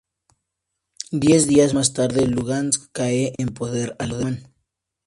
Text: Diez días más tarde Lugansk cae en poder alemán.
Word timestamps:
Diez 1.11 1.45
días 1.45 1.75
más 1.75 1.93
tarde 1.93 2.25
Lugansk 2.25 2.89
cae 2.91 3.33
en 3.37 3.49
poder 3.49 3.95
alemán. 3.99 4.51